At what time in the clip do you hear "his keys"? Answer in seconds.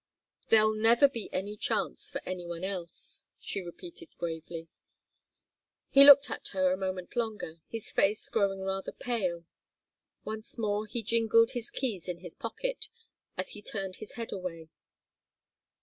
11.51-12.07